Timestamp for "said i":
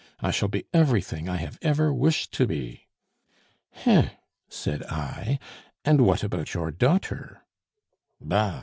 4.49-5.37